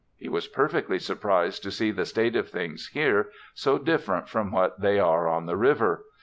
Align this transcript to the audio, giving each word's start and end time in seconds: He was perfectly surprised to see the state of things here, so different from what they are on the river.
He 0.17 0.27
was 0.29 0.47
perfectly 0.47 0.97
surprised 0.97 1.61
to 1.61 1.69
see 1.69 1.91
the 1.91 2.07
state 2.07 2.35
of 2.35 2.49
things 2.49 2.87
here, 2.87 3.29
so 3.53 3.77
different 3.77 4.27
from 4.27 4.51
what 4.51 4.81
they 4.81 4.99
are 4.99 5.27
on 5.27 5.45
the 5.45 5.55
river. 5.55 6.05